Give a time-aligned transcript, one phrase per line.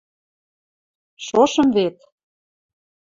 [1.25, 1.97] Шошым вет.